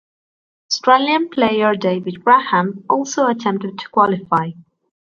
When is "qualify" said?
3.89-4.49